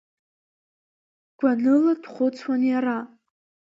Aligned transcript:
Гәаныла 1.39 1.93
дхәыцуан 2.01 2.61
иара. 2.71 2.97